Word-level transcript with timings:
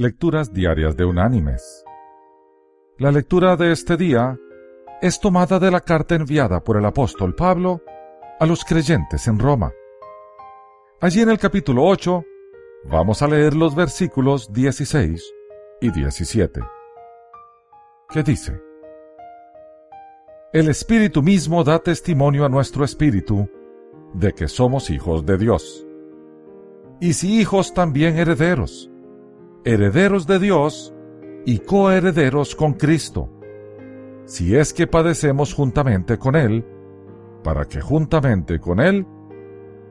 Lecturas 0.00 0.52
Diarias 0.54 0.96
de 0.96 1.04
Unánimes. 1.04 1.84
La 2.98 3.10
lectura 3.10 3.56
de 3.56 3.72
este 3.72 3.96
día 3.96 4.38
es 5.02 5.18
tomada 5.18 5.58
de 5.58 5.72
la 5.72 5.80
carta 5.80 6.14
enviada 6.14 6.62
por 6.62 6.76
el 6.76 6.84
apóstol 6.84 7.34
Pablo 7.34 7.82
a 8.38 8.46
los 8.46 8.64
creyentes 8.64 9.26
en 9.26 9.40
Roma. 9.40 9.72
Allí 11.00 11.20
en 11.20 11.30
el 11.30 11.38
capítulo 11.38 11.82
8 11.84 12.22
vamos 12.84 13.22
a 13.22 13.26
leer 13.26 13.54
los 13.56 13.74
versículos 13.74 14.52
16 14.52 15.34
y 15.80 15.90
17, 15.90 16.60
que 18.08 18.22
dice, 18.22 18.62
El 20.52 20.68
Espíritu 20.68 21.24
mismo 21.24 21.64
da 21.64 21.80
testimonio 21.80 22.44
a 22.44 22.48
nuestro 22.48 22.84
Espíritu 22.84 23.50
de 24.14 24.32
que 24.32 24.46
somos 24.46 24.90
hijos 24.90 25.26
de 25.26 25.38
Dios. 25.38 25.84
Y 27.00 27.14
si 27.14 27.40
hijos 27.40 27.74
también 27.74 28.16
herederos 28.16 28.92
herederos 29.64 30.26
de 30.26 30.38
Dios 30.38 30.94
y 31.44 31.58
coherederos 31.60 32.54
con 32.54 32.74
Cristo, 32.74 33.30
si 34.24 34.56
es 34.56 34.72
que 34.72 34.86
padecemos 34.86 35.54
juntamente 35.54 36.18
con 36.18 36.36
Él, 36.36 36.64
para 37.42 37.64
que 37.64 37.80
juntamente 37.80 38.60
con 38.60 38.80
Él 38.80 39.06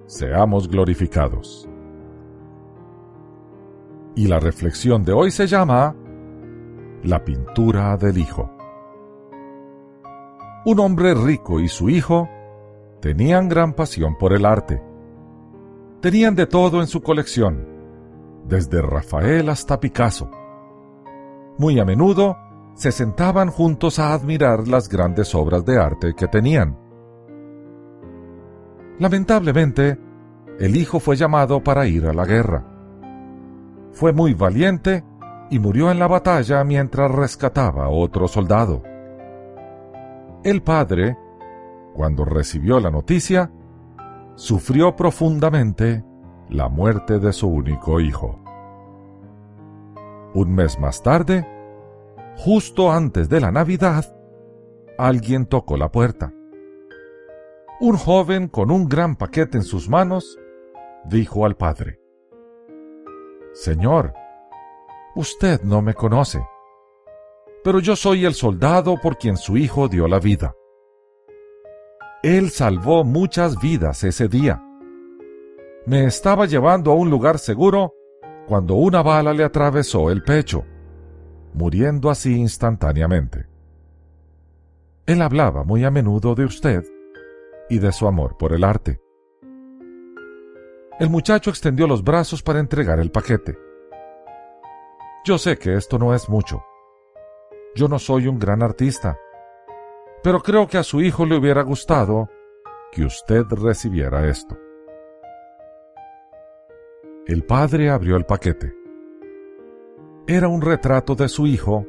seamos 0.06 0.68
glorificados. 0.68 1.68
Y 4.16 4.28
la 4.28 4.40
reflexión 4.40 5.04
de 5.04 5.14
hoy 5.14 5.32
se 5.32 5.48
llama 5.48 5.96
La 7.04 7.24
pintura 7.24 7.98
del 7.98 8.18
Hijo. 8.18 8.52
Un 10.66 10.80
hombre 10.80 11.14
rico 11.14 11.60
y 11.60 11.68
su 11.68 11.90
hijo 11.90 12.28
tenían 13.00 13.48
gran 13.48 13.74
pasión 13.74 14.18
por 14.18 14.34
el 14.34 14.46
arte. 14.46 14.82
Tenían 16.02 16.36
de 16.36 16.46
todo 16.46 16.82
en 16.82 16.88
su 16.88 17.02
colección 17.02 17.77
desde 18.48 18.82
Rafael 18.82 19.50
hasta 19.50 19.80
Picasso. 19.80 20.30
Muy 21.58 21.80
a 21.80 21.86
menudo 21.86 22.38
se 22.76 22.92
sentaban 22.92 23.50
juntos 23.50 24.00
a 24.00 24.14
admirar 24.14 24.68
las 24.68 24.88
grandes 24.88 25.34
obras 25.34 25.66
de 25.66 25.78
arte 25.80 26.14
que 26.16 26.28
tenían. 26.28 26.78
Lamentablemente, 29.00 30.00
el 30.60 30.76
hijo 30.76 31.00
fue 31.00 31.16
llamado 31.16 31.64
para 31.64 31.88
ir 31.88 32.06
a 32.06 32.14
la 32.14 32.26
guerra. 32.26 32.66
Fue 33.92 34.14
muy 34.14 34.34
valiente 34.34 35.04
y 35.50 35.60
murió 35.60 35.92
en 35.92 36.00
la 36.00 36.08
batalla 36.08 36.64
mientras 36.64 37.12
rescataba 37.12 37.86
a 37.86 37.90
otro 37.90 38.28
soldado. 38.28 38.84
El 40.44 40.62
padre, 40.62 41.18
cuando 41.94 42.26
recibió 42.26 42.80
la 42.80 42.92
noticia, 42.92 43.52
sufrió 44.36 44.96
profundamente 44.96 46.04
la 46.50 46.70
muerte 46.70 47.20
de 47.20 47.34
su 47.34 47.48
único 47.48 48.00
hijo. 48.00 48.40
Un 50.34 50.54
mes 50.54 50.80
más 50.80 51.02
tarde, 51.02 51.46
justo 52.38 52.92
antes 52.92 53.30
de 53.30 53.42
la 53.42 53.52
Navidad, 53.52 54.16
alguien 54.98 55.46
tocó 55.46 55.78
la 55.78 55.92
puerta. 55.92 56.34
Un 57.80 57.98
joven 57.98 58.48
con 58.48 58.72
un 58.72 58.88
gran 58.88 59.16
paquete 59.16 59.58
en 59.58 59.64
sus 59.64 59.90
manos 59.90 60.40
dijo 61.06 61.46
al 61.46 61.56
padre, 61.56 62.00
Señor, 63.54 64.14
usted 65.16 65.62
no 65.64 65.82
me 65.82 65.94
conoce, 65.94 66.46
pero 67.64 67.80
yo 67.80 67.96
soy 67.96 68.26
el 68.26 68.34
soldado 68.34 68.98
por 69.02 69.18
quien 69.18 69.38
su 69.38 69.58
hijo 69.58 69.88
dio 69.88 70.08
la 70.08 70.20
vida. 70.20 70.56
Él 72.24 72.50
salvó 72.50 73.04
muchas 73.04 73.60
vidas 73.60 74.04
ese 74.04 74.28
día 74.28 74.67
me 75.88 76.04
estaba 76.04 76.46
llevando 76.46 76.92
a 76.92 76.96
un 76.96 77.10
lugar 77.10 77.40
seguro 77.40 77.94
cuando 78.46 78.76
una 78.76 79.02
bala 79.02 79.32
le 79.32 79.46
atravesó 79.46 80.12
el 80.12 80.22
pecho, 80.22 80.66
muriendo 81.54 82.10
así 82.10 82.36
instantáneamente. 82.36 83.48
Él 85.06 85.22
hablaba 85.22 85.64
muy 85.64 85.86
a 85.86 85.90
menudo 85.90 86.36
de 86.36 86.44
usted 86.44 86.84
y 87.70 87.80
de 87.80 87.94
su 87.94 88.06
amor 88.06 88.36
por 88.38 88.52
el 88.52 88.66
arte. 88.66 89.00
El 91.00 91.10
muchacho 91.10 91.52
extendió 91.52 91.88
los 91.88 92.04
brazos 92.04 92.44
para 92.44 92.60
entregar 92.60 93.00
el 93.00 93.10
paquete. 93.10 93.58
Yo 95.24 95.38
sé 95.38 95.58
que 95.58 95.76
esto 95.76 95.98
no 95.98 96.14
es 96.14 96.28
mucho. 96.28 96.66
Yo 97.76 97.88
no 97.88 97.98
soy 97.98 98.28
un 98.28 98.40
gran 98.40 98.62
artista, 98.62 99.18
pero 100.22 100.42
creo 100.42 100.68
que 100.68 100.78
a 100.78 100.84
su 100.84 101.00
hijo 101.00 101.26
le 101.26 101.38
hubiera 101.38 101.62
gustado 101.62 102.28
que 102.92 103.06
usted 103.06 103.44
recibiera 103.52 104.28
esto. 104.28 104.58
El 107.28 107.44
padre 107.44 107.90
abrió 107.90 108.16
el 108.16 108.26
paquete. 108.26 108.74
Era 110.28 110.48
un 110.48 110.62
retrato 110.62 111.14
de 111.14 111.28
su 111.28 111.46
hijo, 111.46 111.86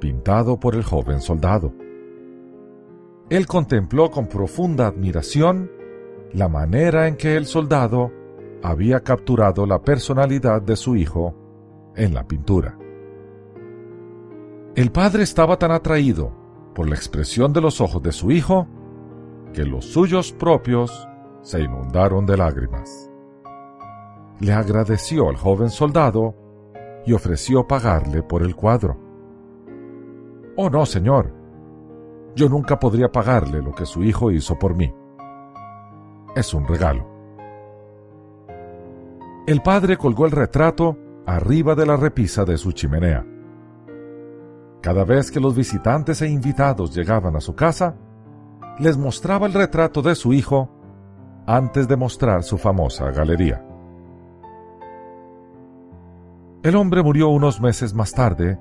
pintado 0.00 0.58
por 0.58 0.74
el 0.74 0.82
joven 0.82 1.20
soldado. 1.20 1.74
Él 3.28 3.46
contempló 3.46 4.10
con 4.10 4.28
profunda 4.28 4.86
admiración 4.86 5.70
la 6.32 6.48
manera 6.48 7.06
en 7.06 7.16
que 7.16 7.36
el 7.36 7.44
soldado 7.44 8.10
había 8.62 9.00
capturado 9.00 9.66
la 9.66 9.82
personalidad 9.82 10.62
de 10.62 10.76
su 10.76 10.96
hijo 10.96 11.92
en 11.94 12.14
la 12.14 12.26
pintura. 12.26 12.78
El 14.74 14.90
padre 14.90 15.24
estaba 15.24 15.58
tan 15.58 15.72
atraído 15.72 16.32
por 16.74 16.88
la 16.88 16.94
expresión 16.94 17.52
de 17.52 17.60
los 17.60 17.82
ojos 17.82 18.02
de 18.02 18.12
su 18.12 18.30
hijo 18.30 18.66
que 19.52 19.66
los 19.66 19.84
suyos 19.84 20.32
propios 20.32 21.06
se 21.42 21.60
inundaron 21.60 22.24
de 22.24 22.38
lágrimas 22.38 23.11
le 24.42 24.52
agradeció 24.52 25.28
al 25.28 25.36
joven 25.36 25.70
soldado 25.70 26.34
y 27.06 27.12
ofreció 27.12 27.68
pagarle 27.68 28.24
por 28.24 28.42
el 28.42 28.56
cuadro. 28.56 28.98
Oh, 30.56 30.68
no, 30.68 30.84
señor. 30.84 31.32
Yo 32.34 32.48
nunca 32.48 32.78
podría 32.80 33.10
pagarle 33.10 33.62
lo 33.62 33.72
que 33.72 33.86
su 33.86 34.02
hijo 34.02 34.32
hizo 34.32 34.58
por 34.58 34.74
mí. 34.74 34.92
Es 36.34 36.52
un 36.54 36.66
regalo. 36.66 37.06
El 39.46 39.62
padre 39.62 39.96
colgó 39.96 40.26
el 40.26 40.32
retrato 40.32 40.98
arriba 41.24 41.76
de 41.76 41.86
la 41.86 41.96
repisa 41.96 42.44
de 42.44 42.56
su 42.56 42.72
chimenea. 42.72 43.24
Cada 44.80 45.04
vez 45.04 45.30
que 45.30 45.38
los 45.38 45.54
visitantes 45.54 46.20
e 46.20 46.28
invitados 46.28 46.92
llegaban 46.92 47.36
a 47.36 47.40
su 47.40 47.54
casa, 47.54 47.94
les 48.80 48.98
mostraba 48.98 49.46
el 49.46 49.52
retrato 49.52 50.02
de 50.02 50.16
su 50.16 50.32
hijo 50.32 50.68
antes 51.46 51.86
de 51.86 51.96
mostrar 51.96 52.42
su 52.42 52.58
famosa 52.58 53.08
galería. 53.12 53.68
El 56.62 56.76
hombre 56.76 57.02
murió 57.02 57.28
unos 57.28 57.60
meses 57.60 57.92
más 57.92 58.12
tarde 58.12 58.56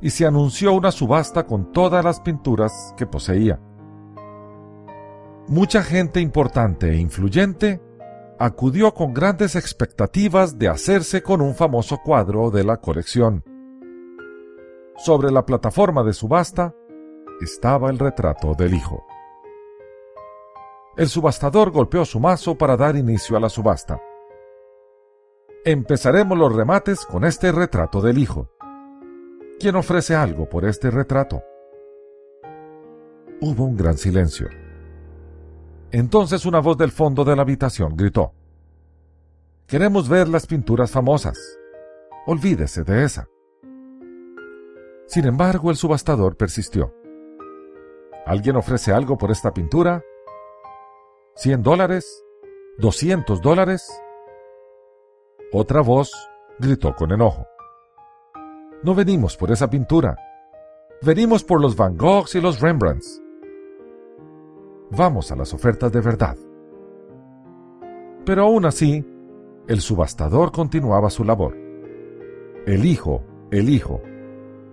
y 0.00 0.10
se 0.10 0.24
anunció 0.26 0.72
una 0.74 0.92
subasta 0.92 1.44
con 1.44 1.72
todas 1.72 2.04
las 2.04 2.20
pinturas 2.20 2.94
que 2.96 3.04
poseía. 3.04 3.60
Mucha 5.48 5.82
gente 5.82 6.20
importante 6.20 6.90
e 6.90 6.96
influyente 6.98 7.82
acudió 8.38 8.94
con 8.94 9.12
grandes 9.12 9.56
expectativas 9.56 10.56
de 10.56 10.68
hacerse 10.68 11.22
con 11.22 11.40
un 11.40 11.56
famoso 11.56 11.98
cuadro 11.98 12.50
de 12.50 12.62
la 12.62 12.76
colección. 12.76 13.44
Sobre 14.96 15.32
la 15.32 15.44
plataforma 15.44 16.04
de 16.04 16.12
subasta 16.12 16.74
estaba 17.40 17.90
el 17.90 17.98
retrato 17.98 18.54
del 18.54 18.74
hijo. 18.74 19.04
El 20.96 21.08
subastador 21.08 21.72
golpeó 21.72 22.04
su 22.04 22.20
mazo 22.20 22.56
para 22.56 22.76
dar 22.76 22.94
inicio 22.94 23.36
a 23.36 23.40
la 23.40 23.48
subasta. 23.48 24.00
Empezaremos 25.64 26.36
los 26.36 26.52
remates 26.52 27.06
con 27.06 27.24
este 27.24 27.52
retrato 27.52 28.00
del 28.00 28.18
hijo. 28.18 28.50
¿Quién 29.60 29.76
ofrece 29.76 30.16
algo 30.16 30.48
por 30.48 30.64
este 30.64 30.90
retrato? 30.90 31.44
Hubo 33.40 33.66
un 33.66 33.76
gran 33.76 33.96
silencio. 33.96 34.48
Entonces 35.92 36.46
una 36.46 36.58
voz 36.58 36.76
del 36.78 36.90
fondo 36.90 37.22
de 37.22 37.36
la 37.36 37.42
habitación 37.42 37.96
gritó. 37.96 38.32
Queremos 39.68 40.08
ver 40.08 40.26
las 40.26 40.48
pinturas 40.48 40.90
famosas. 40.90 41.38
Olvídese 42.26 42.82
de 42.82 43.04
esa. 43.04 43.28
Sin 45.06 45.26
embargo, 45.26 45.70
el 45.70 45.76
subastador 45.76 46.36
persistió. 46.36 46.92
¿Alguien 48.26 48.56
ofrece 48.56 48.92
algo 48.92 49.16
por 49.16 49.30
esta 49.30 49.54
pintura? 49.54 50.02
¿Cien 51.36 51.62
dólares? 51.62 52.24
¿Doscientos 52.78 53.40
dólares? 53.40 53.88
Otra 55.54 55.82
voz 55.82 56.10
gritó 56.58 56.94
con 56.96 57.12
enojo. 57.12 57.46
No 58.82 58.94
venimos 58.94 59.36
por 59.36 59.50
esa 59.50 59.68
pintura. 59.68 60.16
Venimos 61.02 61.44
por 61.44 61.60
los 61.60 61.76
Van 61.76 61.98
Goghs 61.98 62.34
y 62.36 62.40
los 62.40 62.58
Rembrandts. 62.58 63.20
Vamos 64.92 65.30
a 65.30 65.36
las 65.36 65.52
ofertas 65.52 65.92
de 65.92 66.00
verdad. 66.00 66.38
Pero 68.24 68.44
aún 68.44 68.64
así, 68.64 69.06
el 69.68 69.82
subastador 69.82 70.52
continuaba 70.52 71.10
su 71.10 71.22
labor. 71.22 71.54
El 72.64 72.86
hijo, 72.86 73.22
el 73.50 73.68
hijo. 73.68 74.00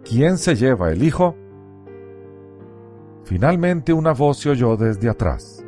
¿Quién 0.05 0.37
se 0.37 0.55
lleva 0.55 0.93
el 0.93 1.03
hijo? 1.03 1.35
Finalmente 3.25 3.91
una 3.91 4.13
voz 4.13 4.37
se 4.37 4.49
oyó 4.49 4.77
desde 4.77 5.09
atrás. 5.09 5.61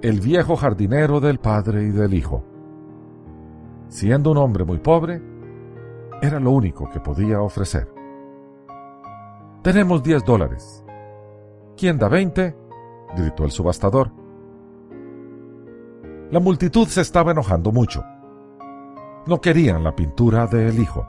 El 0.00 0.20
viejo 0.20 0.56
jardinero 0.56 1.20
del 1.20 1.38
padre 1.38 1.82
y 1.82 1.90
del 1.90 2.14
hijo 2.14 2.49
siendo 3.90 4.30
un 4.30 4.38
hombre 4.38 4.64
muy 4.64 4.78
pobre, 4.78 5.20
Era 6.22 6.38
lo 6.38 6.50
único 6.50 6.88
que 6.90 7.00
podía 7.00 7.40
ofrecer. 7.40 7.88
Tenemos 9.62 10.02
diez 10.02 10.22
dólares. 10.22 10.84
¿Quién 11.78 11.98
da 11.98 12.08
veinte? 12.08 12.54
gritó 13.16 13.44
el 13.44 13.50
subastador. 13.50 14.12
La 16.30 16.38
multitud 16.38 16.86
se 16.88 17.00
estaba 17.00 17.32
enojando 17.32 17.72
mucho. 17.72 18.04
No 19.26 19.40
querían 19.40 19.82
la 19.82 19.96
pintura 19.96 20.46
de 20.46 20.68
El 20.68 20.78
Hijo. 20.78 21.06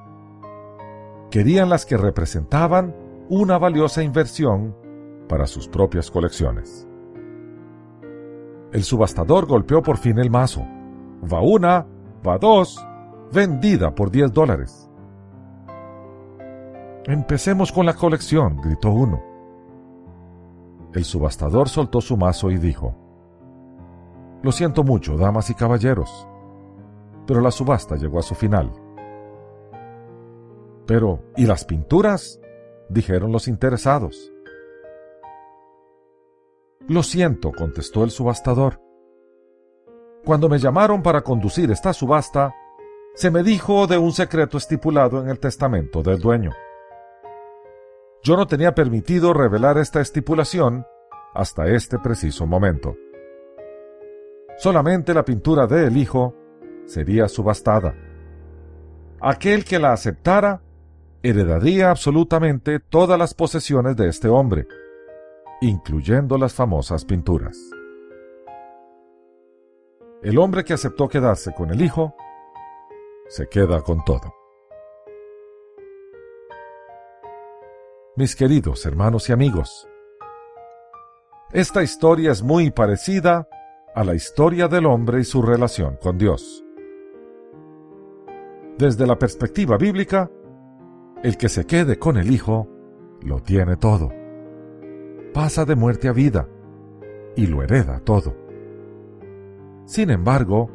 Querían 1.29 1.69
las 1.69 1.85
que 1.85 1.97
representaban 1.97 2.95
una 3.27 3.57
valiosa 3.57 4.01
inversión 4.01 4.73
para 5.27 5.45
sus 5.45 5.67
propias 5.67 6.09
colecciones. 6.09 6.87
El 8.71 8.83
subastador 8.83 9.45
golpeó 9.45 9.81
por 9.81 9.97
fin 9.97 10.19
el 10.19 10.29
mazo. 10.29 10.61
Va 11.31 11.41
una, 11.41 11.85
va 12.27 12.37
dos, 12.37 12.85
vendida 13.31 13.93
por 13.93 14.11
diez 14.11 14.31
dólares. 14.31 14.89
Empecemos 17.05 17.71
con 17.71 17.85
la 17.85 17.95
colección, 17.95 18.57
gritó 18.61 18.91
uno. 18.91 19.23
El 20.93 21.03
subastador 21.03 21.69
soltó 21.69 22.01
su 22.01 22.17
mazo 22.17 22.51
y 22.51 22.57
dijo, 22.57 22.95
lo 24.43 24.51
siento 24.51 24.83
mucho, 24.83 25.17
damas 25.17 25.49
y 25.49 25.55
caballeros, 25.55 26.27
pero 27.25 27.41
la 27.41 27.51
subasta 27.51 27.95
llegó 27.95 28.19
a 28.19 28.23
su 28.23 28.35
final. 28.35 28.71
Pero, 30.85 31.23
¿y 31.37 31.45
las 31.45 31.63
pinturas? 31.65 32.39
dijeron 32.89 33.31
los 33.31 33.47
interesados. 33.47 34.31
Lo 36.87 37.03
siento, 37.03 37.51
contestó 37.51 38.03
el 38.03 38.11
subastador. 38.11 38.81
Cuando 40.23 40.49
me 40.49 40.59
llamaron 40.59 41.01
para 41.01 41.21
conducir 41.21 41.71
esta 41.71 41.93
subasta, 41.93 42.53
se 43.15 43.31
me 43.31 43.43
dijo 43.43 43.87
de 43.87 43.97
un 43.97 44.11
secreto 44.11 44.57
estipulado 44.57 45.21
en 45.21 45.29
el 45.29 45.39
testamento 45.39 46.01
del 46.01 46.19
dueño. 46.19 46.51
Yo 48.23 48.37
no 48.37 48.47
tenía 48.47 48.75
permitido 48.75 49.33
revelar 49.33 49.77
esta 49.77 49.99
estipulación 49.99 50.85
hasta 51.33 51.67
este 51.67 51.97
preciso 51.97 52.45
momento 52.45 52.95
solamente 54.61 55.15
la 55.15 55.25
pintura 55.25 55.65
de 55.65 55.87
El 55.87 55.97
Hijo 55.97 56.35
sería 56.85 57.27
subastada. 57.27 57.95
Aquel 59.19 59.65
que 59.65 59.79
la 59.79 59.91
aceptara 59.91 60.61
heredaría 61.23 61.89
absolutamente 61.89 62.79
todas 62.79 63.17
las 63.17 63.33
posesiones 63.33 63.95
de 63.95 64.07
este 64.07 64.27
hombre, 64.27 64.67
incluyendo 65.61 66.37
las 66.37 66.53
famosas 66.53 67.05
pinturas. 67.05 67.57
El 70.21 70.37
hombre 70.37 70.63
que 70.63 70.73
aceptó 70.73 71.07
quedarse 71.09 71.51
con 71.51 71.71
el 71.71 71.81
Hijo 71.81 72.15
se 73.27 73.47
queda 73.47 73.81
con 73.81 74.05
todo. 74.05 74.35
Mis 78.15 78.35
queridos 78.35 78.85
hermanos 78.85 79.29
y 79.29 79.33
amigos, 79.33 79.87
esta 81.51 81.81
historia 81.81 82.31
es 82.31 82.43
muy 82.43 82.69
parecida 82.69 83.47
a 83.95 84.03
la 84.03 84.13
historia 84.13 84.67
del 84.67 84.85
hombre 84.85 85.21
y 85.21 85.23
su 85.23 85.41
relación 85.41 85.97
con 85.99 86.19
Dios. 86.19 86.63
Desde 88.77 89.07
la 89.07 89.17
perspectiva 89.17 89.75
bíblica, 89.77 90.29
el 91.23 91.35
que 91.35 91.49
se 91.49 91.65
quede 91.65 91.97
con 91.97 92.17
el 92.17 92.29
Hijo 92.29 92.67
lo 93.21 93.39
tiene 93.41 93.75
todo. 93.75 94.11
Pasa 95.33 95.65
de 95.65 95.75
muerte 95.75 96.09
a 96.09 96.11
vida 96.11 96.47
y 97.35 97.47
lo 97.47 97.63
hereda 97.63 98.01
todo. 98.01 98.40
Sin 99.85 100.09
embargo, 100.09 100.69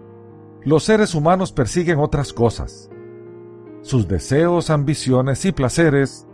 los 0.62 0.84
seres 0.84 1.14
humanos 1.14 1.52
persiguen 1.52 1.98
otras 1.98 2.32
cosas. 2.32 2.90
Sus 3.82 4.08
deseos, 4.08 4.70
ambiciones 4.70 5.44
y 5.44 5.52
placeres 5.52 6.26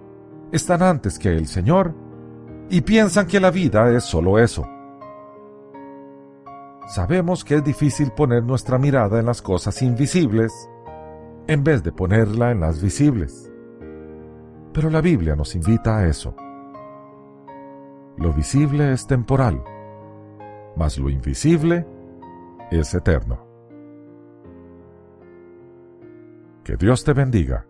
están 0.52 0.82
antes 0.82 1.18
que 1.18 1.28
el 1.28 1.46
Señor 1.46 1.94
y 2.70 2.80
piensan 2.80 3.26
que 3.26 3.40
la 3.40 3.50
vida 3.50 3.90
es 3.94 4.04
solo 4.04 4.38
eso 4.38 4.66
sabemos 6.92 7.42
que 7.42 7.54
es 7.54 7.64
difícil 7.64 8.10
poner 8.10 8.42
nuestra 8.42 8.76
mirada 8.76 9.18
en 9.18 9.24
las 9.24 9.40
cosas 9.40 9.80
invisibles 9.80 10.52
en 11.46 11.64
vez 11.64 11.82
de 11.82 11.90
ponerla 11.90 12.50
en 12.50 12.60
las 12.60 12.82
visibles. 12.82 13.50
Pero 14.74 14.90
la 14.90 15.00
Biblia 15.00 15.34
nos 15.34 15.54
invita 15.54 15.96
a 15.98 16.06
eso. 16.06 16.34
Lo 18.18 18.34
visible 18.34 18.92
es 18.92 19.06
temporal, 19.06 19.64
mas 20.76 20.98
lo 20.98 21.08
invisible 21.08 21.86
es 22.78 22.94
eterno. 22.94 23.46
Que 26.64 26.76
Dios 26.76 27.04
te 27.04 27.12
bendiga. 27.12 27.66